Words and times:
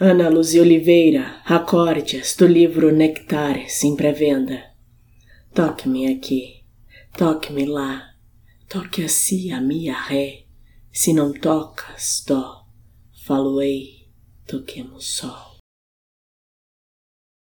Ana 0.00 0.28
Luzia 0.28 0.60
Oliveira, 0.60 1.40
acordes 1.44 2.34
do 2.34 2.48
livro 2.48 2.90
Nectar, 2.90 3.64
em 3.84 3.94
pré-venda. 3.94 4.72
Toque-me 5.54 6.12
aqui, 6.12 6.64
toque-me 7.16 7.64
lá, 7.64 8.12
toque 8.68 9.04
assim 9.04 9.52
a 9.52 9.60
minha 9.60 9.94
ré. 9.94 10.46
Se 10.90 11.12
não 11.12 11.32
tocas, 11.32 12.24
dó, 12.26 12.66
faloei, 13.24 14.08
toquemos 14.44 15.06
só. 15.14 15.53